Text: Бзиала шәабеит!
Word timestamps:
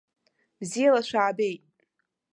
Бзиала 0.59 1.01
шәабеит! 1.07 1.65